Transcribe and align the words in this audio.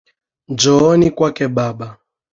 Njooni 0.51 1.07
kwake 1.17 1.45
baba 1.55 1.87